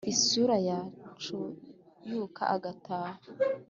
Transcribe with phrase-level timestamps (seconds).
[0.11, 3.13] isura yacuyuka agataha.